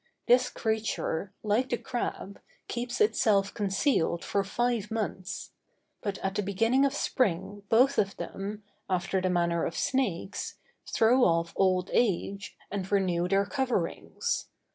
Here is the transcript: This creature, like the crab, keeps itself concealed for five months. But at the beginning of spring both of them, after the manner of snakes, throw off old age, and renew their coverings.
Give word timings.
This 0.25 0.49
creature, 0.49 1.31
like 1.43 1.69
the 1.69 1.77
crab, 1.77 2.41
keeps 2.67 2.99
itself 2.99 3.53
concealed 3.53 4.25
for 4.25 4.43
five 4.43 4.89
months. 4.89 5.51
But 6.01 6.17
at 6.25 6.33
the 6.33 6.41
beginning 6.41 6.85
of 6.85 6.95
spring 6.95 7.61
both 7.69 7.99
of 7.99 8.17
them, 8.17 8.63
after 8.89 9.21
the 9.21 9.29
manner 9.29 9.63
of 9.63 9.75
snakes, 9.77 10.55
throw 10.87 11.23
off 11.23 11.53
old 11.55 11.91
age, 11.93 12.57
and 12.71 12.91
renew 12.91 13.27
their 13.27 13.45
coverings. 13.45 14.47